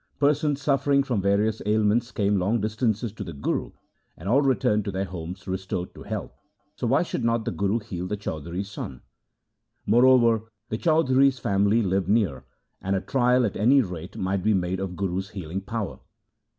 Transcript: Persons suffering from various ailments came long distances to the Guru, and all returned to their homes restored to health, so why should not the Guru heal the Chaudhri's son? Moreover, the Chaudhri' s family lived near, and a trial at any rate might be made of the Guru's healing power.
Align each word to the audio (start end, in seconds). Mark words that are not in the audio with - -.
Persons 0.19 0.59
suffering 0.59 1.03
from 1.03 1.21
various 1.21 1.61
ailments 1.63 2.11
came 2.11 2.39
long 2.39 2.59
distances 2.59 3.11
to 3.13 3.23
the 3.23 3.33
Guru, 3.33 3.69
and 4.17 4.27
all 4.27 4.41
returned 4.41 4.83
to 4.85 4.91
their 4.91 5.05
homes 5.05 5.47
restored 5.47 5.93
to 5.93 6.01
health, 6.01 6.31
so 6.75 6.87
why 6.87 7.03
should 7.03 7.23
not 7.23 7.45
the 7.45 7.51
Guru 7.51 7.77
heal 7.77 8.07
the 8.07 8.17
Chaudhri's 8.17 8.71
son? 8.71 9.01
Moreover, 9.85 10.51
the 10.69 10.79
Chaudhri' 10.79 11.27
s 11.27 11.37
family 11.37 11.83
lived 11.83 12.09
near, 12.09 12.45
and 12.81 12.95
a 12.95 12.99
trial 12.99 13.45
at 13.45 13.55
any 13.55 13.83
rate 13.83 14.17
might 14.17 14.41
be 14.41 14.55
made 14.55 14.79
of 14.79 14.89
the 14.89 14.95
Guru's 14.95 15.29
healing 15.29 15.61
power. 15.61 15.99